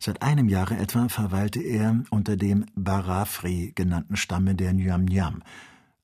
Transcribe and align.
Seit 0.00 0.22
einem 0.22 0.48
Jahre 0.48 0.76
etwa 0.76 1.08
verweilte 1.08 1.60
er 1.60 2.02
unter 2.10 2.36
dem 2.36 2.66
Barafri 2.76 3.72
genannten 3.74 4.16
Stamme 4.16 4.54
der 4.54 4.72
Nyam 4.72 5.04
Nyam, 5.04 5.42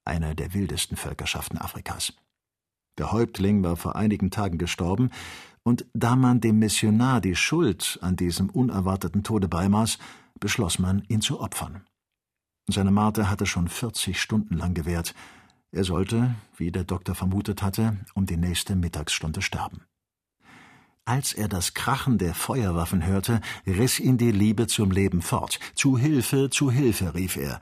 einer 0.04 0.34
der 0.34 0.52
wildesten 0.52 0.96
Völkerschaften 0.96 1.58
Afrikas. 1.58 2.12
Der 2.98 3.12
Häuptling 3.12 3.62
war 3.62 3.76
vor 3.76 3.96
einigen 3.96 4.30
Tagen 4.30 4.58
gestorben, 4.58 5.10
und 5.62 5.86
da 5.94 6.14
man 6.14 6.40
dem 6.40 6.58
Missionar 6.58 7.20
die 7.20 7.36
Schuld 7.36 7.98
an 8.02 8.16
diesem 8.16 8.50
unerwarteten 8.50 9.22
Tode 9.22 9.48
beimaß, 9.48 9.98
beschloss 10.38 10.78
man, 10.78 11.02
ihn 11.08 11.22
zu 11.22 11.40
opfern. 11.40 11.86
Seine 12.66 12.90
Marte 12.90 13.30
hatte 13.30 13.46
schon 13.46 13.68
40 13.68 14.20
Stunden 14.20 14.56
lang 14.56 14.74
gewährt. 14.74 15.14
Er 15.70 15.84
sollte, 15.84 16.34
wie 16.56 16.70
der 16.70 16.84
Doktor 16.84 17.14
vermutet 17.14 17.62
hatte, 17.62 17.96
um 18.14 18.26
die 18.26 18.36
nächste 18.36 18.76
Mittagsstunde 18.76 19.40
sterben. 19.40 19.82
Als 21.06 21.34
er 21.34 21.48
das 21.48 21.74
Krachen 21.74 22.16
der 22.16 22.34
Feuerwaffen 22.34 23.04
hörte, 23.04 23.42
riss 23.66 24.00
ihn 24.00 24.16
die 24.16 24.32
Liebe 24.32 24.66
zum 24.66 24.90
Leben 24.90 25.20
fort. 25.20 25.58
Zu 25.74 25.98
Hilfe, 25.98 26.48
zu 26.48 26.70
Hilfe, 26.70 27.14
rief 27.14 27.36
er, 27.36 27.60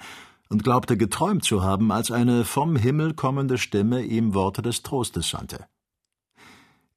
und 0.48 0.62
glaubte 0.62 0.96
geträumt 0.96 1.44
zu 1.44 1.62
haben, 1.62 1.90
als 1.90 2.12
eine 2.12 2.44
vom 2.44 2.76
Himmel 2.76 3.14
kommende 3.14 3.58
Stimme 3.58 4.02
ihm 4.02 4.34
Worte 4.34 4.62
des 4.62 4.82
Trostes 4.82 5.30
sandte. 5.30 5.66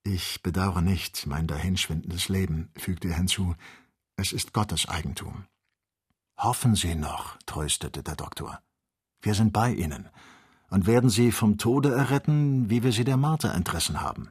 Ich 0.04 0.44
bedauere 0.44 0.82
nicht 0.82 1.26
mein 1.26 1.48
dahinschwindendes 1.48 2.30
Leben, 2.30 2.70
fügte 2.78 3.08
er 3.08 3.16
hinzu, 3.16 3.56
es 4.16 4.32
ist 4.32 4.54
Gottes 4.54 4.88
Eigentum. 4.88 5.46
Hoffen 6.38 6.76
Sie 6.76 6.94
noch, 6.94 7.38
tröstete 7.48 8.04
der 8.04 8.16
Doktor. 8.16 8.60
Wir 9.22 9.34
sind 9.34 9.52
bei 9.52 9.74
Ihnen 9.74 10.10
und 10.70 10.86
werden 10.86 11.10
Sie 11.10 11.32
vom 11.32 11.58
Tode 11.58 11.92
erretten, 11.92 12.70
wie 12.70 12.84
wir 12.84 12.92
Sie 12.92 13.04
der 13.04 13.18
Marter 13.18 13.56
entrissen 13.56 14.02
haben. 14.02 14.30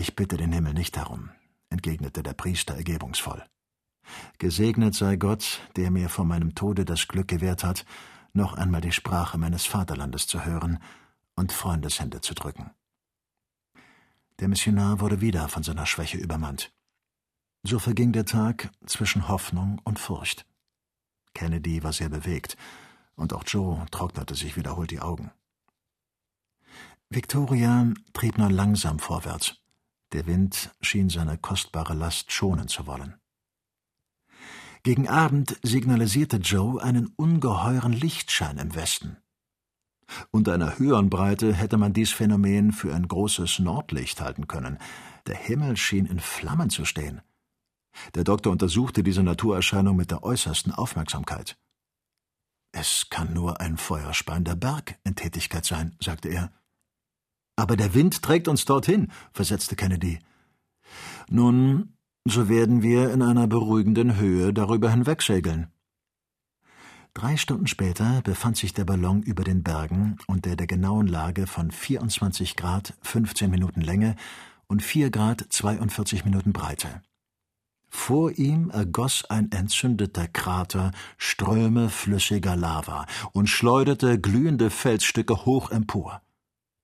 Ich 0.00 0.16
bitte 0.16 0.38
den 0.38 0.50
Himmel 0.50 0.72
nicht 0.72 0.96
darum, 0.96 1.28
entgegnete 1.68 2.22
der 2.22 2.32
Priester 2.32 2.74
ergebungsvoll. 2.74 3.44
Gesegnet 4.38 4.94
sei 4.94 5.16
Gott, 5.16 5.60
der 5.76 5.90
mir 5.90 6.08
vor 6.08 6.24
meinem 6.24 6.54
Tode 6.54 6.86
das 6.86 7.06
Glück 7.06 7.28
gewährt 7.28 7.64
hat, 7.64 7.84
noch 8.32 8.54
einmal 8.54 8.80
die 8.80 8.92
Sprache 8.92 9.36
meines 9.36 9.66
Vaterlandes 9.66 10.26
zu 10.26 10.42
hören 10.42 10.78
und 11.36 11.52
Freundeshände 11.52 12.22
zu 12.22 12.32
drücken. 12.32 12.70
Der 14.38 14.48
Missionar 14.48 15.00
wurde 15.00 15.20
wieder 15.20 15.50
von 15.50 15.64
seiner 15.64 15.84
Schwäche 15.84 16.16
übermannt. 16.16 16.72
So 17.62 17.78
verging 17.78 18.12
der 18.12 18.24
Tag 18.24 18.70
zwischen 18.86 19.28
Hoffnung 19.28 19.82
und 19.84 19.98
Furcht. 19.98 20.46
Kennedy 21.34 21.82
war 21.82 21.92
sehr 21.92 22.08
bewegt, 22.08 22.56
und 23.16 23.34
auch 23.34 23.44
Joe 23.46 23.84
trocknete 23.90 24.34
sich 24.34 24.56
wiederholt 24.56 24.92
die 24.92 25.00
Augen. 25.00 25.30
Victoria 27.10 27.92
trieb 28.14 28.38
nur 28.38 28.50
langsam 28.50 28.98
vorwärts. 28.98 29.60
Der 30.12 30.26
Wind 30.26 30.74
schien 30.80 31.08
seine 31.08 31.38
kostbare 31.38 31.94
Last 31.94 32.32
schonen 32.32 32.68
zu 32.68 32.86
wollen. 32.86 33.14
Gegen 34.82 35.08
Abend 35.08 35.58
signalisierte 35.62 36.38
Joe 36.38 36.82
einen 36.82 37.12
ungeheuren 37.16 37.92
Lichtschein 37.92 38.58
im 38.58 38.74
Westen. 38.74 39.18
Unter 40.30 40.54
einer 40.54 40.78
höheren 40.78 41.10
Breite 41.10 41.54
hätte 41.54 41.76
man 41.76 41.92
dies 41.92 42.10
Phänomen 42.10 42.72
für 42.72 42.94
ein 42.94 43.06
großes 43.06 43.60
Nordlicht 43.60 44.20
halten 44.20 44.48
können. 44.48 44.78
Der 45.26 45.36
Himmel 45.36 45.76
schien 45.76 46.06
in 46.06 46.18
Flammen 46.18 46.70
zu 46.70 46.84
stehen. 46.84 47.20
Der 48.14 48.24
Doktor 48.24 48.50
untersuchte 48.50 49.02
diese 49.02 49.22
Naturerscheinung 49.22 49.96
mit 49.96 50.10
der 50.10 50.24
äußersten 50.24 50.72
Aufmerksamkeit. 50.72 51.58
Es 52.72 53.08
kann 53.10 53.34
nur 53.34 53.60
ein 53.60 53.76
feuerspeiender 53.76 54.56
Berg 54.56 54.98
in 55.04 55.16
Tätigkeit 55.16 55.64
sein, 55.64 55.96
sagte 56.00 56.28
er. 56.28 56.52
Aber 57.60 57.76
der 57.76 57.92
Wind 57.92 58.22
trägt 58.22 58.48
uns 58.48 58.64
dorthin, 58.64 59.08
versetzte 59.34 59.76
Kennedy. 59.76 60.18
Nun, 61.28 61.92
so 62.24 62.48
werden 62.48 62.82
wir 62.82 63.12
in 63.12 63.20
einer 63.20 63.46
beruhigenden 63.46 64.16
Höhe 64.16 64.54
darüber 64.54 64.90
hinwegsegeln. 64.90 65.70
Drei 67.12 67.36
Stunden 67.36 67.66
später 67.66 68.22
befand 68.22 68.56
sich 68.56 68.72
der 68.72 68.86
Ballon 68.86 69.22
über 69.22 69.44
den 69.44 69.62
Bergen 69.62 70.16
unter 70.26 70.56
der 70.56 70.66
genauen 70.66 71.06
Lage 71.06 71.46
von 71.46 71.70
24 71.70 72.56
Grad 72.56 72.94
15 73.02 73.50
Minuten 73.50 73.82
Länge 73.82 74.16
und 74.66 74.82
4 74.82 75.10
Grad 75.10 75.44
42 75.50 76.24
Minuten 76.24 76.54
Breite. 76.54 77.02
Vor 77.90 78.38
ihm 78.38 78.70
ergoss 78.70 79.26
ein 79.28 79.52
entzündeter 79.52 80.28
Krater 80.28 80.92
Ströme 81.18 81.90
flüssiger 81.90 82.56
Lava 82.56 83.04
und 83.32 83.50
schleuderte 83.50 84.18
glühende 84.18 84.70
Felsstücke 84.70 85.44
hoch 85.44 85.70
empor. 85.70 86.22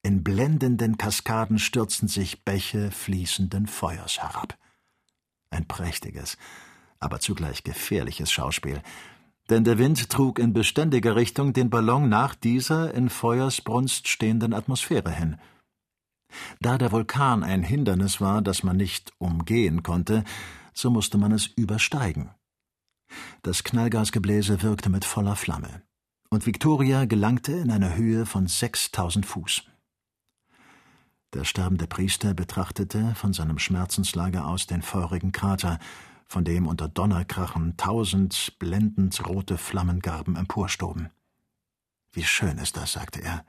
In 0.06 0.22
blendenden 0.22 0.98
Kaskaden 0.98 1.58
stürzten 1.58 2.06
sich 2.06 2.44
Bäche 2.44 2.92
fließenden 2.92 3.66
Feuers 3.66 4.22
herab. 4.22 4.56
Ein 5.50 5.66
prächtiges, 5.66 6.38
aber 7.00 7.18
zugleich 7.18 7.64
gefährliches 7.64 8.30
Schauspiel, 8.30 8.82
denn 9.50 9.64
der 9.64 9.78
Wind 9.78 10.08
trug 10.08 10.38
in 10.38 10.52
beständiger 10.52 11.16
Richtung 11.16 11.54
den 11.54 11.70
Ballon 11.70 12.08
nach 12.08 12.36
dieser 12.36 12.94
in 12.94 13.08
Feuersbrunst 13.08 14.06
stehenden 14.06 14.54
Atmosphäre 14.54 15.10
hin. 15.10 15.40
Da 16.60 16.78
der 16.78 16.92
Vulkan 16.92 17.42
ein 17.42 17.64
Hindernis 17.64 18.20
war, 18.20 18.42
das 18.42 18.62
man 18.62 18.76
nicht 18.76 19.12
umgehen 19.18 19.82
konnte, 19.82 20.22
so 20.72 20.88
musste 20.88 21.18
man 21.18 21.32
es 21.32 21.48
übersteigen. 21.48 22.30
Das 23.42 23.64
Knallgasgebläse 23.64 24.62
wirkte 24.62 24.88
mit 24.88 25.04
voller 25.04 25.34
Flamme, 25.34 25.82
und 26.30 26.46
Victoria 26.46 27.06
gelangte 27.06 27.54
in 27.54 27.72
eine 27.72 27.96
Höhe 27.96 28.24
von 28.24 28.46
sechstausend 28.46 29.26
Fuß. 29.26 29.64
Der 31.34 31.44
sterbende 31.44 31.86
Priester 31.86 32.34
betrachtete 32.34 33.14
von 33.14 33.32
seinem 33.32 33.58
Schmerzenslager 33.58 34.46
aus 34.46 34.66
den 34.66 34.82
feurigen 34.82 35.32
Krater, 35.32 35.78
von 36.26 36.44
dem 36.44 36.66
unter 36.66 36.88
Donnerkrachen 36.88 37.76
tausend 37.76 38.58
blendend 38.58 39.26
rote 39.26 39.58
Flammengarben 39.58 40.36
emporstoben. 40.36 41.10
Wie 42.12 42.24
schön 42.24 42.58
ist 42.58 42.76
das, 42.76 42.92
sagte 42.92 43.22
er, 43.22 43.44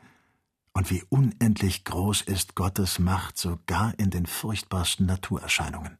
und 0.73 0.91
wie 0.91 1.03
unendlich 1.09 1.85
groß 1.85 2.21
ist 2.21 2.53
Gottes 2.53 2.99
Macht 2.99 3.37
sogar 3.37 3.97
in 3.97 4.11
den 4.11 4.25
furchtbarsten 4.25 5.05
Naturerscheinungen. 5.05 5.97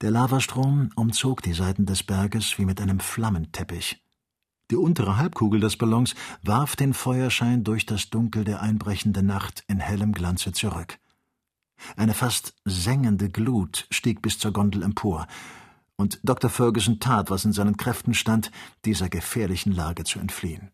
Der 0.00 0.10
Lavastrom 0.10 0.90
umzog 0.96 1.42
die 1.42 1.52
Seiten 1.52 1.84
des 1.84 2.02
Berges 2.02 2.56
wie 2.56 2.64
mit 2.64 2.80
einem 2.80 3.00
Flammenteppich. 3.00 4.02
Die 4.70 4.76
untere 4.76 5.16
Halbkugel 5.16 5.60
des 5.60 5.76
Ballons 5.76 6.14
warf 6.42 6.76
den 6.76 6.94
Feuerschein 6.94 7.64
durch 7.64 7.86
das 7.86 8.10
Dunkel 8.10 8.44
der 8.44 8.62
einbrechenden 8.62 9.26
Nacht 9.26 9.64
in 9.66 9.80
hellem 9.80 10.12
Glanze 10.12 10.52
zurück. 10.52 10.98
Eine 11.96 12.14
fast 12.14 12.54
sengende 12.64 13.30
Glut 13.30 13.86
stieg 13.90 14.22
bis 14.22 14.38
zur 14.38 14.52
Gondel 14.52 14.82
empor, 14.82 15.26
und 15.96 16.18
Dr. 16.22 16.48
Ferguson 16.48 16.98
tat, 16.98 17.30
was 17.30 17.44
in 17.44 17.52
seinen 17.52 17.76
Kräften 17.76 18.14
stand, 18.14 18.50
dieser 18.86 19.10
gefährlichen 19.10 19.72
Lage 19.72 20.04
zu 20.04 20.18
entfliehen. 20.18 20.70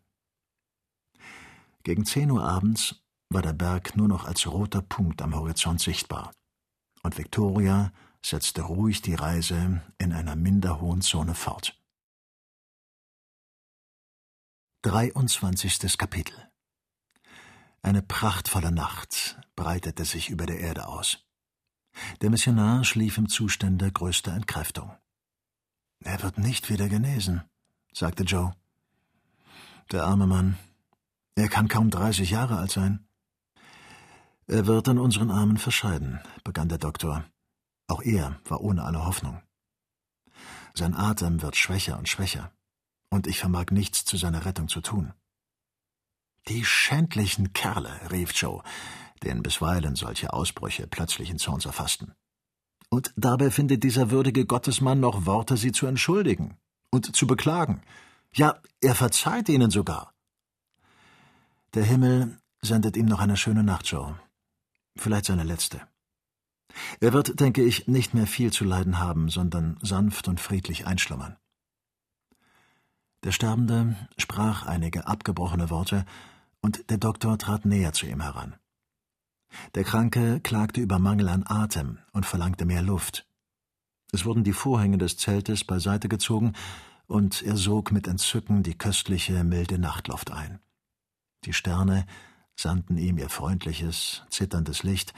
Gegen 1.83 2.05
zehn 2.05 2.31
Uhr 2.31 2.45
abends 2.45 3.03
war 3.29 3.43
der 3.43 3.53
Berg 3.53 3.97
nur 3.97 4.07
noch 4.07 4.25
als 4.25 4.47
roter 4.47 4.83
Punkt 4.83 5.23
am 5.23 5.35
Horizont 5.35 5.81
sichtbar, 5.81 6.33
und 7.03 7.19
Victoria 7.19 7.93
setzte 8.25 8.63
ruhig 8.63 9.03
die 9.03 9.15
Reise 9.15 9.81
in 9.99 10.13
einer 10.13 10.37
minder 10.37 10.81
hohen 10.81 11.01
Zone 11.01 11.35
fort. 11.35 11.77
23. 14.87 15.99
Kapitel 15.99 16.37
Eine 17.83 18.03
prachtvolle 18.03 18.71
Nacht 18.71 19.37
breitete 19.57 20.05
sich 20.05 20.31
über 20.31 20.47
der 20.47 20.61
Erde 20.61 20.87
aus. 20.87 21.27
Der 22.21 22.31
Missionar 22.31 22.85
schlief 22.85 23.19
im 23.19 23.29
Zustande 23.29 23.91
größter 23.91 24.33
Entkräftung. 24.33 24.97
Er 26.05 26.23
wird 26.23 26.39
nicht 26.39 26.71
wieder 26.71 26.89
genesen, 26.89 27.43
sagte 27.93 28.23
Joe. 28.23 28.55
Der 29.91 30.05
arme 30.05 30.29
Mann. 30.29 30.57
Er 31.35 31.49
kann 31.49 31.67
kaum 31.67 31.91
dreißig 31.91 32.31
Jahre 32.31 32.57
alt 32.57 32.71
sein. 32.71 33.09
Er 34.47 34.69
wird 34.69 34.89
an 34.89 35.01
unseren 35.01 35.33
Armen 35.33 35.57
verscheiden, 35.57 36.21
begann 36.45 36.69
der 36.69 36.79
Doktor. 36.79 37.25
Auch 37.89 38.03
er 38.03 38.39
war 38.45 38.61
ohne 38.61 38.85
alle 38.85 39.05
Hoffnung. 39.05 39.43
Sein 40.75 40.95
Atem 40.95 41.43
wird 41.43 41.57
schwächer 41.57 41.99
und 41.99 42.09
schwächer, 42.09 42.53
und 43.11 43.27
ich 43.27 43.39
vermag 43.39 43.67
nichts 43.71 44.05
zu 44.05 44.17
seiner 44.17 44.45
Rettung 44.45 44.69
zu 44.69 44.81
tun. 44.81 45.13
Die 46.49 46.65
schändlichen 46.65 47.53
Kerle, 47.53 48.01
rief 48.11 48.33
Joe, 48.33 48.63
den 49.23 49.43
bisweilen 49.43 49.97
solche 49.97 50.33
Ausbrüche 50.33 50.87
plötzlichen 50.87 51.39
Zorns 51.39 51.65
erfassten. 51.67 52.15
Und 52.89 53.13
dabei 53.17 53.51
findet 53.51 53.83
dieser 53.83 54.11
würdige 54.11 54.47
Gottesmann 54.47 55.01
noch 55.01 55.27
Worte, 55.27 55.57
sie 55.57 55.73
zu 55.73 55.87
entschuldigen 55.87 56.57
und 56.91 57.17
zu 57.17 57.27
beklagen. 57.27 57.83
Ja, 58.33 58.61
er 58.81 58.95
verzeiht 58.95 59.49
ihnen 59.49 59.71
sogar. 59.71 60.13
Der 61.75 61.85
Himmel 61.85 62.39
sendet 62.63 62.97
ihm 62.97 63.07
noch 63.07 63.21
eine 63.21 63.37
schöne 63.37 63.65
Nacht, 63.65 63.89
Joe. 63.89 64.19
Vielleicht 64.97 65.27
seine 65.27 65.43
letzte. 65.43 65.81
Er 67.01 67.13
wird, 67.13 67.41
denke 67.41 67.63
ich, 67.63 67.89
nicht 67.89 68.15
mehr 68.15 68.27
viel 68.27 68.53
zu 68.53 68.65
leiden 68.65 68.99
haben, 68.99 69.29
sondern 69.31 69.79
sanft 69.83 70.29
und 70.29 70.41
friedlich 70.41 70.87
einschlummern. 70.87 71.37
Der 73.25 73.33
Sterbende 73.33 73.97
sprach 74.19 74.67
einige 74.67 75.07
abgebrochene 75.07 75.71
Worte, 75.71 76.05
und 76.61 76.91
der 76.91 76.99
Doktor 76.99 77.39
trat 77.39 77.65
näher 77.65 77.93
zu 77.93 78.07
ihm 78.07 78.21
heran. 78.21 78.57
Der 79.75 79.85
Kranke 79.85 80.41
klagte 80.41 80.81
über 80.81 80.99
Mangel 80.99 81.29
an 81.29 81.45
Atem 81.47 81.99
und 82.13 82.27
verlangte 82.27 82.65
mehr 82.65 82.83
Luft. 82.83 83.27
Es 84.13 84.25
wurden 84.25 84.45
die 84.45 84.53
Vorhänge 84.53 84.99
des 84.99 85.17
Zeltes 85.17 85.65
beiseite 85.65 86.09
gezogen, 86.09 86.55
und 87.07 87.43
er 87.43 87.57
sog 87.57 87.93
mit 87.93 88.09
Entzücken 88.09 88.63
die 88.63 88.77
köstliche, 88.77 89.45
milde 89.45 89.79
Nachtluft 89.79 90.33
ein. 90.33 90.59
Die 91.45 91.53
Sterne 91.53 92.07
sandten 92.57 92.97
ihm 92.97 93.19
ihr 93.19 93.29
freundliches, 93.29 94.25
zitterndes 94.31 94.83
Licht, 94.83 95.15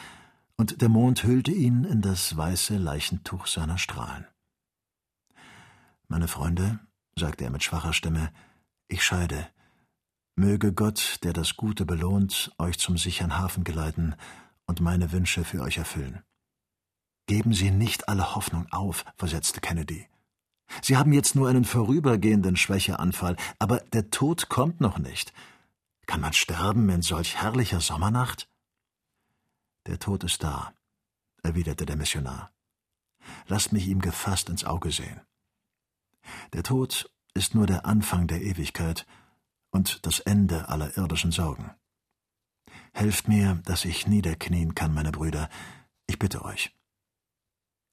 und 0.56 0.82
der 0.82 0.88
Mond 0.88 1.22
hüllte 1.22 1.52
ihn 1.52 1.84
in 1.84 2.02
das 2.02 2.36
weiße 2.36 2.76
Leichentuch 2.76 3.46
seiner 3.46 3.78
Strahlen. 3.78 4.26
Meine 6.08 6.28
Freunde, 6.28 6.80
sagte 7.18 7.44
er 7.44 7.50
mit 7.50 7.62
schwacher 7.62 7.92
Stimme, 7.92 8.32
ich 8.88 9.04
scheide. 9.04 9.48
Möge 10.36 10.72
Gott, 10.72 11.18
der 11.24 11.32
das 11.32 11.56
Gute 11.56 11.84
belohnt, 11.84 12.52
euch 12.58 12.78
zum 12.78 12.96
sichern 12.96 13.38
Hafen 13.38 13.64
geleiten 13.64 14.14
und 14.66 14.80
meine 14.80 15.12
Wünsche 15.12 15.44
für 15.44 15.62
euch 15.62 15.78
erfüllen. 15.78 16.22
Geben 17.26 17.52
Sie 17.52 17.70
nicht 17.70 18.08
alle 18.08 18.34
Hoffnung 18.34 18.66
auf, 18.70 19.04
versetzte 19.16 19.60
Kennedy. 19.60 20.08
Sie 20.82 20.96
haben 20.96 21.12
jetzt 21.12 21.34
nur 21.34 21.48
einen 21.48 21.64
vorübergehenden 21.64 22.56
Schwächeanfall, 22.56 23.36
aber 23.58 23.80
der 23.92 24.10
Tod 24.10 24.48
kommt 24.48 24.80
noch 24.80 24.98
nicht. 24.98 25.32
Kann 26.06 26.20
man 26.20 26.32
sterben 26.32 26.88
in 26.88 27.02
solch 27.02 27.36
herrlicher 27.36 27.80
Sommernacht? 27.80 28.48
Der 29.86 29.98
Tod 29.98 30.24
ist 30.24 30.42
da, 30.42 30.72
erwiderte 31.42 31.84
der 31.84 31.96
Missionar. 31.96 32.50
Lasst 33.46 33.72
mich 33.72 33.86
ihm 33.88 34.00
gefasst 34.00 34.48
ins 34.48 34.64
Auge 34.64 34.90
sehen. 34.90 35.20
Der 36.52 36.62
Tod 36.62 37.10
ist 37.34 37.54
nur 37.54 37.66
der 37.66 37.86
Anfang 37.86 38.26
der 38.26 38.42
Ewigkeit 38.42 39.06
und 39.70 40.04
das 40.06 40.20
Ende 40.20 40.68
aller 40.68 40.96
irdischen 40.96 41.30
Sorgen. 41.30 41.70
Helft 42.92 43.28
mir, 43.28 43.60
dass 43.64 43.84
ich 43.84 44.06
niederknien 44.06 44.74
kann, 44.74 44.94
meine 44.94 45.12
Brüder, 45.12 45.48
ich 46.06 46.18
bitte 46.18 46.44
euch. 46.44 46.74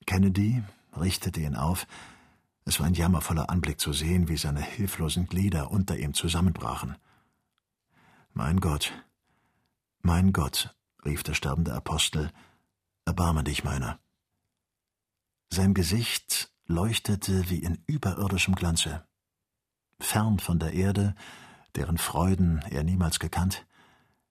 Kennedy 0.05 0.63
richtete 0.95 1.41
ihn 1.41 1.55
auf, 1.55 1.87
es 2.65 2.79
war 2.79 2.87
ein 2.87 2.95
jammervoller 2.95 3.49
Anblick 3.49 3.79
zu 3.79 3.93
sehen, 3.93 4.27
wie 4.27 4.37
seine 4.37 4.61
hilflosen 4.61 5.27
Glieder 5.27 5.69
unter 5.69 5.97
ihm 5.97 6.15
zusammenbrachen. 6.15 6.97
Mein 8.33 8.59
Gott, 8.59 8.91
mein 10.01 10.33
Gott, 10.33 10.75
rief 11.05 11.21
der 11.21 11.35
sterbende 11.35 11.73
Apostel, 11.73 12.31
erbarme 13.05 13.43
dich 13.43 13.63
meiner. 13.63 13.99
Sein 15.51 15.75
Gesicht 15.75 16.51
leuchtete 16.67 17.49
wie 17.49 17.59
in 17.59 17.79
überirdischem 17.87 18.55
Glanze. 18.55 19.05
Fern 19.99 20.39
von 20.39 20.59
der 20.59 20.73
Erde, 20.73 21.15
deren 21.75 21.97
Freuden 21.97 22.63
er 22.69 22.83
niemals 22.83 23.19
gekannt, 23.19 23.65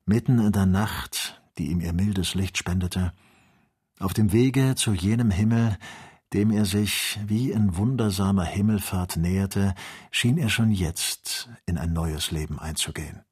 mitten 0.05 0.39
in 0.39 0.53
der 0.53 0.67
Nacht, 0.67 1.43
die 1.59 1.69
ihm 1.71 1.81
ihr 1.81 1.93
mildes 1.93 2.35
Licht 2.35 2.59
spendete, 2.59 3.13
auf 3.99 4.13
dem 4.13 4.33
Wege 4.33 4.75
zu 4.75 4.93
jenem 4.93 5.31
Himmel, 5.31 5.79
dem 6.33 6.51
er 6.51 6.65
sich 6.65 7.19
wie 7.27 7.53
in 7.53 7.77
wundersamer 7.77 8.45
Himmelfahrt 8.45 9.17
näherte, 9.17 9.75
schien 10.11 10.37
er 10.37 10.49
schon 10.49 10.73
jetzt 10.73 11.49
in 11.65 11.79
ein 11.79 11.93
neues 11.93 12.33
Leben 12.33 12.59
einzugehen. 12.59 13.23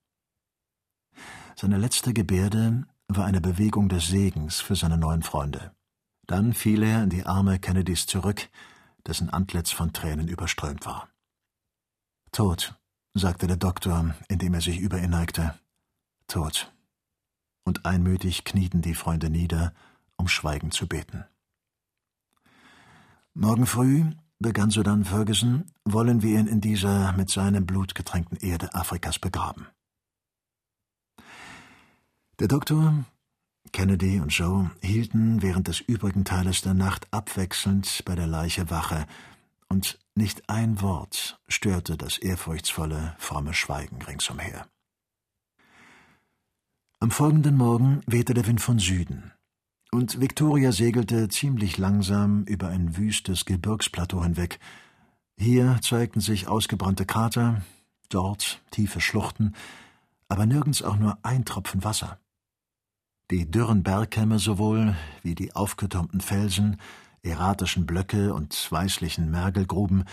Seine 1.56 1.78
letzte 1.78 2.12
Gebärde 2.14 2.86
war 3.08 3.24
eine 3.24 3.40
Bewegung 3.40 3.88
des 3.88 4.06
Segens 4.06 4.60
für 4.60 4.76
seine 4.76 4.96
neuen 4.96 5.22
Freunde. 5.22 5.72
Dann 6.26 6.54
fiel 6.54 6.82
er 6.82 7.02
in 7.02 7.10
die 7.10 7.26
Arme 7.26 7.58
Kennedys 7.58 8.06
zurück, 8.06 8.48
dessen 9.06 9.30
Antlitz 9.30 9.70
von 9.70 9.92
Tränen 9.92 10.28
überströmt 10.28 10.86
war. 10.86 11.08
Tot, 12.30 12.74
sagte 13.14 13.46
der 13.46 13.56
Doktor, 13.56 14.14
indem 14.28 14.54
er 14.54 14.60
sich 14.60 14.78
über 14.78 14.98
ihn 14.98 15.10
neigte. 15.10 15.54
Tot. 16.28 16.72
Und 17.64 17.84
einmütig 17.84 18.44
knieten 18.44 18.82
die 18.82 18.94
Freunde 18.94 19.30
nieder, 19.30 19.72
um 20.16 20.28
Schweigen 20.28 20.70
zu 20.70 20.86
beten. 20.86 21.24
Morgen 23.34 23.66
früh, 23.66 24.04
begann 24.38 24.70
sodann 24.70 25.04
Ferguson, 25.04 25.70
wollen 25.84 26.22
wir 26.22 26.38
ihn 26.38 26.46
in 26.46 26.60
dieser 26.60 27.12
mit 27.12 27.30
seinem 27.30 27.66
Blut 27.66 27.94
getränkten 27.94 28.38
Erde 28.38 28.74
Afrikas 28.74 29.18
begraben. 29.18 29.66
Der 32.38 32.48
Doktor, 32.48 33.04
Kennedy 33.72 34.20
und 34.20 34.28
Joe 34.28 34.70
hielten 34.82 35.42
während 35.42 35.68
des 35.68 35.80
übrigen 35.80 36.24
Teiles 36.24 36.60
der 36.60 36.74
Nacht 36.74 37.08
abwechselnd 37.10 38.02
bei 38.04 38.14
der 38.14 38.26
Leiche 38.26 38.70
Wache, 38.70 39.06
und 39.68 39.98
nicht 40.14 40.50
ein 40.50 40.82
Wort 40.82 41.40
störte 41.48 41.96
das 41.96 42.18
ehrfurchtsvolle, 42.18 43.16
fromme 43.18 43.54
Schweigen 43.54 44.02
ringsumher. 44.02 44.66
Am 47.00 47.10
folgenden 47.10 47.56
Morgen 47.56 48.02
wehte 48.06 48.34
der 48.34 48.46
Wind 48.46 48.60
von 48.60 48.78
Süden, 48.78 49.32
und 49.90 50.20
Victoria 50.20 50.72
segelte 50.72 51.28
ziemlich 51.28 51.78
langsam 51.78 52.44
über 52.44 52.68
ein 52.68 52.96
wüstes 52.96 53.46
Gebirgsplateau 53.46 54.22
hinweg. 54.22 54.58
Hier 55.38 55.78
zeigten 55.82 56.20
sich 56.20 56.48
ausgebrannte 56.48 57.06
Krater, 57.06 57.62
dort 58.10 58.62
tiefe 58.70 59.00
Schluchten, 59.00 59.54
aber 60.28 60.46
nirgends 60.46 60.82
auch 60.82 60.96
nur 60.96 61.18
ein 61.22 61.44
Tropfen 61.44 61.82
Wasser. 61.84 62.18
Die 63.32 63.50
dürren 63.50 63.82
Bergkämme 63.82 64.38
sowohl 64.38 64.94
wie 65.22 65.34
die 65.34 65.56
aufgetürmten 65.56 66.20
Felsen, 66.20 66.76
erratischen 67.22 67.86
Blöcke 67.86 68.34
und 68.34 68.70
weißlichen 68.70 69.30
Mergelgruben 69.30 70.04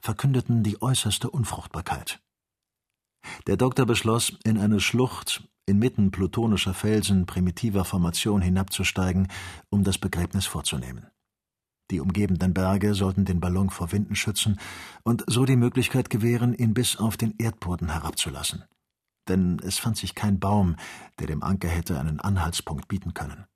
verkündeten 0.00 0.64
die 0.64 0.82
äußerste 0.82 1.30
Unfruchtbarkeit. 1.30 2.20
Der 3.46 3.56
Doktor 3.56 3.86
beschloss, 3.86 4.36
in 4.42 4.58
eine 4.58 4.80
Schlucht 4.80 5.48
inmitten 5.66 6.10
plutonischer 6.10 6.74
Felsen 6.74 7.26
primitiver 7.26 7.84
Formation 7.84 8.42
hinabzusteigen, 8.42 9.28
um 9.70 9.84
das 9.84 9.96
Begräbnis 9.96 10.46
vorzunehmen. 10.46 11.06
Die 11.92 12.00
umgebenden 12.00 12.54
Berge 12.54 12.94
sollten 12.94 13.24
den 13.24 13.38
Ballon 13.38 13.70
vor 13.70 13.92
Winden 13.92 14.16
schützen 14.16 14.58
und 15.04 15.22
so 15.28 15.44
die 15.44 15.54
Möglichkeit 15.54 16.10
gewähren, 16.10 16.52
ihn 16.52 16.74
bis 16.74 16.96
auf 16.96 17.16
den 17.16 17.36
Erdboden 17.38 17.92
herabzulassen 17.92 18.64
denn 19.28 19.58
es 19.60 19.78
fand 19.78 19.96
sich 19.96 20.14
kein 20.14 20.38
Baum, 20.38 20.76
der 21.18 21.26
dem 21.26 21.42
Anker 21.42 21.68
hätte 21.68 21.98
einen 21.98 22.20
Anhaltspunkt 22.20 22.88
bieten 22.88 23.14
können. 23.14 23.46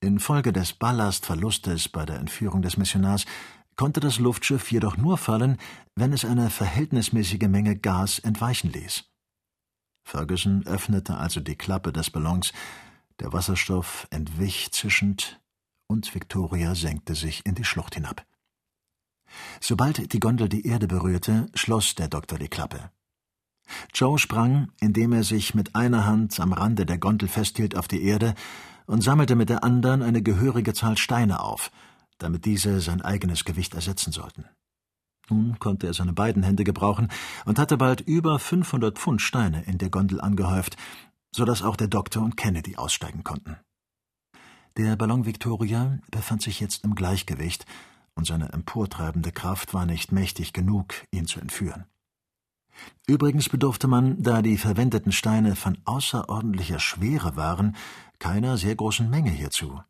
Infolge 0.00 0.52
des 0.52 0.72
Ballastverlustes 0.72 1.88
bei 1.88 2.06
der 2.06 2.18
Entführung 2.18 2.62
des 2.62 2.76
Missionars 2.76 3.26
konnte 3.76 4.00
das 4.00 4.18
Luftschiff 4.18 4.72
jedoch 4.72 4.96
nur 4.96 5.18
fallen, 5.18 5.58
wenn 5.94 6.12
es 6.12 6.24
eine 6.24 6.50
verhältnismäßige 6.50 7.48
Menge 7.48 7.76
Gas 7.76 8.18
entweichen 8.18 8.72
ließ. 8.72 9.04
Ferguson 10.04 10.66
öffnete 10.66 11.16
also 11.16 11.40
die 11.40 11.56
Klappe 11.56 11.92
des 11.92 12.10
Ballons, 12.10 12.52
der 13.20 13.32
Wasserstoff 13.32 14.06
entwich 14.10 14.70
zischend, 14.72 15.40
und 15.88 16.14
Victoria 16.14 16.74
senkte 16.74 17.14
sich 17.14 17.44
in 17.44 17.54
die 17.54 17.64
Schlucht 17.64 17.94
hinab. 17.94 18.26
Sobald 19.60 20.12
die 20.12 20.20
Gondel 20.20 20.48
die 20.48 20.66
Erde 20.66 20.86
berührte, 20.86 21.48
schloss 21.54 21.94
der 21.94 22.08
Doktor 22.08 22.38
die 22.38 22.48
Klappe. 22.48 22.90
Joe 23.94 24.18
sprang, 24.18 24.70
indem 24.80 25.12
er 25.12 25.24
sich 25.24 25.54
mit 25.54 25.74
einer 25.74 26.06
Hand 26.06 26.38
am 26.40 26.52
Rande 26.52 26.86
der 26.86 26.98
Gondel 26.98 27.28
festhielt, 27.28 27.76
auf 27.76 27.88
die 27.88 28.02
Erde 28.02 28.34
und 28.86 29.02
sammelte 29.02 29.34
mit 29.34 29.48
der 29.48 29.64
anderen 29.64 30.02
eine 30.02 30.22
gehörige 30.22 30.74
Zahl 30.74 30.96
Steine 30.96 31.40
auf, 31.40 31.70
damit 32.18 32.44
diese 32.44 32.80
sein 32.80 33.02
eigenes 33.02 33.44
Gewicht 33.44 33.74
ersetzen 33.74 34.12
sollten. 34.12 34.44
Nun 35.28 35.58
konnte 35.58 35.88
er 35.88 35.94
seine 35.94 36.12
beiden 36.12 36.42
Hände 36.42 36.62
gebrauchen 36.62 37.08
und 37.44 37.58
hatte 37.58 37.76
bald 37.76 38.00
über 38.00 38.38
500 38.38 38.96
Pfund 38.96 39.20
Steine 39.20 39.64
in 39.64 39.78
der 39.78 39.90
Gondel 39.90 40.20
angehäuft, 40.20 40.76
so 41.34 41.44
dass 41.44 41.62
auch 41.62 41.76
der 41.76 41.88
Doktor 41.88 42.22
und 42.22 42.36
Kennedy 42.36 42.76
aussteigen 42.76 43.24
konnten. 43.24 43.56
Der 44.76 44.94
Ballon 44.96 45.26
Victoria 45.26 45.98
befand 46.10 46.42
sich 46.42 46.60
jetzt 46.60 46.84
im 46.84 46.94
Gleichgewicht, 46.94 47.66
und 48.14 48.26
seine 48.26 48.52
emportreibende 48.52 49.30
Kraft 49.30 49.74
war 49.74 49.84
nicht 49.84 50.10
mächtig 50.10 50.54
genug, 50.54 50.94
ihn 51.10 51.26
zu 51.26 51.38
entführen. 51.38 51.84
Übrigens 53.06 53.48
bedurfte 53.48 53.88
man, 53.88 54.22
da 54.22 54.42
die 54.42 54.58
verwendeten 54.58 55.12
Steine 55.12 55.56
von 55.56 55.78
außerordentlicher 55.84 56.80
Schwere 56.80 57.36
waren, 57.36 57.76
keiner 58.18 58.56
sehr 58.56 58.74
großen 58.74 59.08
Menge 59.08 59.30
hierzu. 59.30 59.80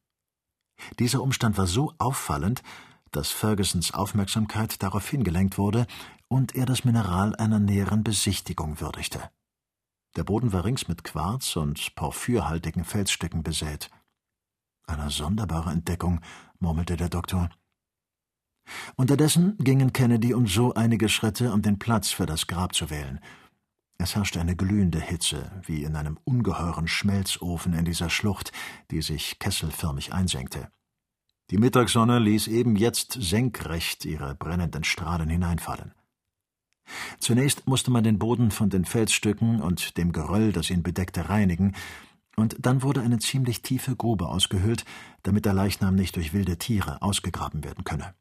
Dieser 0.98 1.22
Umstand 1.22 1.56
war 1.56 1.66
so 1.66 1.94
auffallend, 1.98 2.62
dass 3.10 3.30
Fergusons 3.30 3.94
Aufmerksamkeit 3.94 4.82
darauf 4.82 5.08
hingelenkt 5.08 5.58
wurde 5.58 5.86
und 6.28 6.54
er 6.54 6.66
das 6.66 6.84
Mineral 6.84 7.34
einer 7.36 7.58
näheren 7.58 8.04
Besichtigung 8.04 8.80
würdigte. 8.80 9.30
Der 10.16 10.24
Boden 10.24 10.52
war 10.52 10.64
rings 10.64 10.88
mit 10.88 11.04
Quarz 11.04 11.56
und 11.56 11.94
porphyrhaltigen 11.94 12.84
Felsstücken 12.84 13.42
besät. 13.42 13.90
Eine 14.86 15.10
sonderbare 15.10 15.70
Entdeckung, 15.70 16.20
murmelte 16.58 16.96
der 16.96 17.08
Doktor. 17.08 17.50
Unterdessen 18.96 19.56
gingen 19.58 19.92
Kennedy 19.92 20.34
und 20.34 20.46
Joe 20.46 20.74
einige 20.76 21.08
Schritte, 21.08 21.52
um 21.52 21.62
den 21.62 21.78
Platz 21.78 22.10
für 22.10 22.26
das 22.26 22.46
Grab 22.46 22.74
zu 22.74 22.90
wählen. 22.90 23.20
Es 23.98 24.14
herrschte 24.14 24.40
eine 24.40 24.56
glühende 24.56 25.00
Hitze, 25.00 25.50
wie 25.64 25.82
in 25.82 25.96
einem 25.96 26.18
ungeheuren 26.24 26.86
Schmelzofen 26.86 27.72
in 27.72 27.84
dieser 27.84 28.10
Schlucht, 28.10 28.52
die 28.90 29.00
sich 29.00 29.38
kesselförmig 29.38 30.12
einsenkte. 30.12 30.68
Die 31.50 31.58
Mittagssonne 31.58 32.18
ließ 32.18 32.48
eben 32.48 32.76
jetzt 32.76 33.16
senkrecht 33.20 34.04
ihre 34.04 34.34
brennenden 34.34 34.84
Strahlen 34.84 35.28
hineinfallen. 35.30 35.92
Zunächst 37.18 37.66
musste 37.66 37.90
man 37.90 38.04
den 38.04 38.18
Boden 38.18 38.50
von 38.50 38.68
den 38.68 38.84
Felsstücken 38.84 39.60
und 39.60 39.96
dem 39.96 40.12
Geröll, 40.12 40.52
das 40.52 40.70
ihn 40.70 40.82
bedeckte, 40.82 41.28
reinigen, 41.28 41.74
und 42.36 42.56
dann 42.60 42.82
wurde 42.82 43.00
eine 43.00 43.18
ziemlich 43.18 43.62
tiefe 43.62 43.96
Grube 43.96 44.28
ausgehöhlt, 44.28 44.84
damit 45.22 45.46
der 45.46 45.54
Leichnam 45.54 45.94
nicht 45.94 46.16
durch 46.16 46.34
wilde 46.34 46.58
Tiere 46.58 47.00
ausgegraben 47.00 47.64
werden 47.64 47.84
könne. 47.84 48.14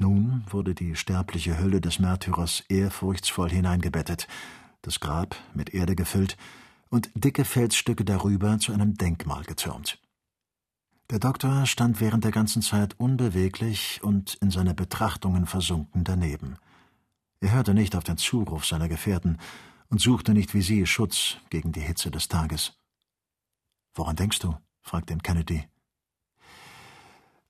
Nun 0.00 0.44
wurde 0.48 0.74
die 0.74 0.96
sterbliche 0.96 1.58
Hülle 1.58 1.82
des 1.82 1.98
Märtyrers 1.98 2.64
ehrfurchtsvoll 2.70 3.50
hineingebettet, 3.50 4.28
das 4.80 4.98
Grab 4.98 5.36
mit 5.52 5.74
Erde 5.74 5.94
gefüllt 5.94 6.38
und 6.88 7.10
dicke 7.14 7.44
Felsstücke 7.44 8.06
darüber 8.06 8.58
zu 8.58 8.72
einem 8.72 8.94
Denkmal 8.94 9.44
getürmt. 9.44 9.98
Der 11.10 11.18
Doktor 11.18 11.66
stand 11.66 12.00
während 12.00 12.24
der 12.24 12.30
ganzen 12.30 12.62
Zeit 12.62 12.98
unbeweglich 12.98 14.00
und 14.02 14.36
in 14.36 14.50
seine 14.50 14.72
Betrachtungen 14.72 15.44
versunken 15.44 16.02
daneben. 16.02 16.56
Er 17.40 17.52
hörte 17.52 17.74
nicht 17.74 17.94
auf 17.94 18.04
den 18.04 18.16
Zuruf 18.16 18.64
seiner 18.64 18.88
Gefährten 18.88 19.36
und 19.90 20.00
suchte 20.00 20.32
nicht 20.32 20.54
wie 20.54 20.62
sie 20.62 20.86
Schutz 20.86 21.36
gegen 21.50 21.72
die 21.72 21.80
Hitze 21.80 22.10
des 22.10 22.28
Tages. 22.28 22.72
Woran 23.92 24.16
denkst 24.16 24.38
du? 24.38 24.56
fragte 24.80 25.12
ihn 25.12 25.22
Kennedy. 25.22 25.68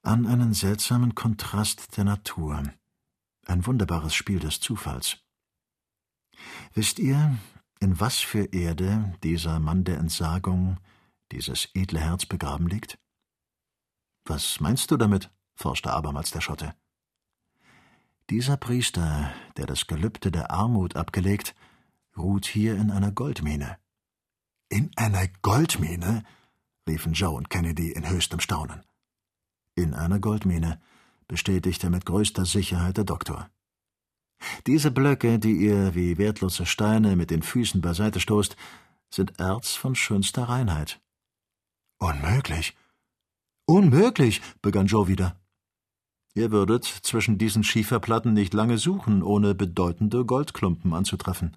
An 0.02 0.26
einen 0.26 0.54
seltsamen 0.54 1.14
Kontrast 1.14 1.96
der 1.98 2.04
Natur, 2.04 2.62
ein 3.46 3.66
wunderbares 3.66 4.14
Spiel 4.14 4.38
des 4.38 4.58
Zufalls. 4.58 5.18
Wisst 6.72 6.98
ihr, 6.98 7.38
in 7.80 8.00
was 8.00 8.18
für 8.18 8.44
Erde 8.54 9.14
dieser 9.22 9.60
Mann 9.60 9.84
der 9.84 9.98
Entsagung, 9.98 10.78
dieses 11.32 11.68
edle 11.74 12.00
Herz 12.00 12.24
begraben 12.24 12.66
liegt? 12.66 12.98
Was 14.24 14.60
meinst 14.60 14.90
du 14.90 14.96
damit? 14.96 15.30
forschte 15.54 15.92
abermals 15.92 16.30
der 16.30 16.40
Schotte. 16.40 16.74
Dieser 18.30 18.56
Priester, 18.56 19.34
der 19.58 19.66
das 19.66 19.86
Gelübde 19.86 20.30
der 20.30 20.50
Armut 20.50 20.96
abgelegt, 20.96 21.54
ruht 22.16 22.46
hier 22.46 22.76
in 22.76 22.90
einer 22.90 23.12
Goldmine. 23.12 23.76
In 24.70 24.90
einer 24.96 25.28
Goldmine? 25.42 26.24
riefen 26.88 27.12
Joe 27.12 27.36
und 27.36 27.50
Kennedy 27.50 27.92
in 27.92 28.08
höchstem 28.08 28.40
Staunen. 28.40 28.82
In 29.74 29.94
einer 29.94 30.18
Goldmine, 30.18 30.80
bestätigte 31.28 31.90
mit 31.90 32.06
größter 32.06 32.44
Sicherheit 32.44 32.96
der 32.96 33.04
Doktor. 33.04 33.48
Diese 34.66 34.90
Blöcke, 34.90 35.38
die 35.38 35.52
ihr 35.52 35.94
wie 35.94 36.18
wertlose 36.18 36.66
Steine 36.66 37.16
mit 37.16 37.30
den 37.30 37.42
Füßen 37.42 37.80
beiseite 37.80 38.20
stoßt, 38.20 38.56
sind 39.12 39.38
Erz 39.38 39.74
von 39.74 39.94
schönster 39.94 40.44
Reinheit. 40.44 41.00
Unmöglich. 41.98 42.76
Unmöglich, 43.66 44.40
begann 44.62 44.86
Joe 44.86 45.06
wieder. 45.08 45.36
Ihr 46.34 46.50
würdet 46.50 46.84
zwischen 46.84 47.38
diesen 47.38 47.64
Schieferplatten 47.64 48.32
nicht 48.32 48.54
lange 48.54 48.78
suchen, 48.78 49.22
ohne 49.22 49.54
bedeutende 49.54 50.24
Goldklumpen 50.24 50.94
anzutreffen. 50.94 51.56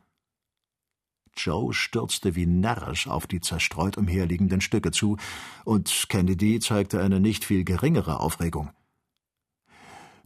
Joe 1.38 1.74
stürzte 1.74 2.36
wie 2.36 2.46
närrisch 2.46 3.08
auf 3.08 3.28
die 3.28 3.42
zerstreut 3.42 3.98
umherliegenden 3.98 4.62
Stücke 4.62 4.92
zu, 4.92 5.18
und 5.66 6.06
Kennedy 6.10 6.60
zeigte 6.60 7.02
eine 7.02 7.20
nicht 7.20 7.46
viel 7.46 7.64
geringere 7.64 8.20
Aufregung. 8.20 8.72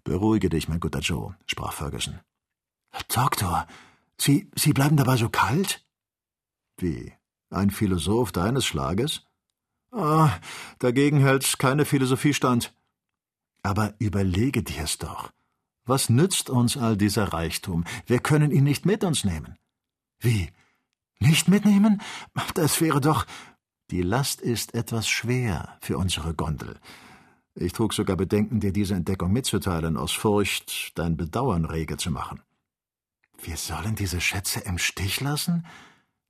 Beruhige 0.03 0.49
dich, 0.49 0.67
mein 0.67 0.79
guter 0.79 0.99
Joe, 0.99 1.35
sprach 1.45 1.73
Ferguson. 1.73 2.19
Doktor, 3.13 3.67
Sie, 4.19 4.49
Sie 4.55 4.73
bleiben 4.73 4.97
dabei 4.97 5.17
so 5.17 5.29
kalt? 5.29 5.85
Wie? 6.77 7.13
Ein 7.49 7.71
Philosoph 7.71 8.31
deines 8.31 8.65
Schlages? 8.65 9.23
Ah, 9.91 10.31
dagegen 10.79 11.19
hält 11.19 11.59
keine 11.59 11.85
Philosophie 11.85 12.33
stand. 12.33 12.73
Aber 13.63 13.93
überlege 13.99 14.63
dir's 14.63 14.97
doch. 14.97 15.31
Was 15.85 16.09
nützt 16.09 16.49
uns 16.49 16.75
all 16.77 16.97
dieser 16.97 17.31
Reichtum? 17.31 17.85
Wir 18.05 18.19
können 18.19 18.51
ihn 18.51 18.63
nicht 18.65 18.85
mit 18.85 19.03
uns 19.03 19.23
nehmen. 19.23 19.57
Wie? 20.19 20.49
Nicht 21.19 21.47
mitnehmen? 21.47 22.01
Das 22.53 22.81
wäre 22.81 23.01
doch. 23.01 23.25
Die 23.89 24.01
Last 24.01 24.41
ist 24.41 24.73
etwas 24.73 25.07
schwer 25.07 25.77
für 25.81 25.97
unsere 25.97 26.33
Gondel. 26.33 26.79
Ich 27.55 27.73
trug 27.73 27.93
sogar 27.93 28.17
Bedenken, 28.17 28.59
dir 28.59 28.71
diese 28.71 28.93
Entdeckung 28.93 29.31
mitzuteilen, 29.31 29.97
aus 29.97 30.11
Furcht, 30.11 30.91
dein 30.95 31.17
Bedauern 31.17 31.65
rege 31.65 31.97
zu 31.97 32.11
machen. 32.11 32.41
Wir 33.41 33.57
sollen 33.57 33.95
diese 33.95 34.21
Schätze 34.21 34.59
im 34.59 34.77
Stich 34.77 35.21
lassen? 35.21 35.65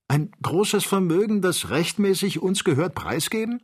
Ein 0.07 0.31
großes 0.41 0.85
Vermögen, 0.85 1.41
das 1.41 1.69
rechtmäßig 1.69 2.41
uns 2.41 2.63
gehört, 2.63 2.95
preisgeben? 2.95 3.61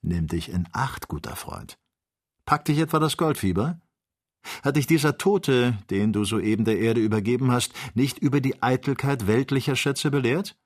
Nimm 0.00 0.28
dich 0.28 0.48
in 0.48 0.66
Acht, 0.72 1.08
guter 1.08 1.36
Freund. 1.36 1.78
Packt 2.46 2.68
dich 2.68 2.78
etwa 2.78 2.98
das 2.98 3.16
Goldfieber? 3.16 3.80
Hat 4.62 4.76
dich 4.76 4.86
dieser 4.86 5.18
Tote, 5.18 5.78
den 5.90 6.12
du 6.12 6.24
soeben 6.24 6.64
der 6.64 6.78
Erde 6.78 7.00
übergeben 7.00 7.50
hast, 7.50 7.72
nicht 7.94 8.18
über 8.18 8.40
die 8.40 8.62
Eitelkeit 8.62 9.26
weltlicher 9.26 9.76
Schätze 9.76 10.10
belehrt? 10.10 10.56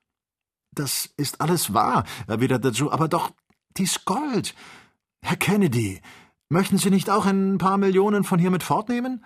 Das 0.73 1.09
ist 1.17 1.41
alles 1.41 1.73
wahr, 1.73 2.05
erwiderte 2.27 2.69
Joe, 2.69 2.91
aber 2.91 3.07
doch 3.07 3.31
dies 3.77 4.05
Gold. 4.05 4.55
Herr 5.21 5.37
Kennedy, 5.37 6.01
möchten 6.49 6.77
Sie 6.77 6.89
nicht 6.89 7.09
auch 7.09 7.25
ein 7.25 7.57
paar 7.57 7.77
Millionen 7.77 8.23
von 8.23 8.39
hier 8.39 8.51
mit 8.51 8.63
fortnehmen? 8.63 9.25